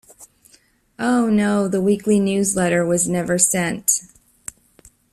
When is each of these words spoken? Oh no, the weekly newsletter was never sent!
Oh 0.97 1.29
no, 1.29 1.67
the 1.67 1.79
weekly 1.79 2.19
newsletter 2.19 2.83
was 2.83 3.07
never 3.07 3.37
sent! 3.37 4.01